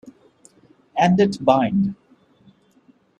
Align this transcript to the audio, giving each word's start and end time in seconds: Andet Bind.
Andet 0.95 1.37
Bind. 1.45 1.93